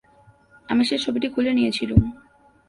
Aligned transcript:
আমি 0.69 0.83
সে 0.85 0.95
ছবিটি 0.97 1.27
খুলে 1.29 1.51
নিয়েছিলুম। 1.53 2.01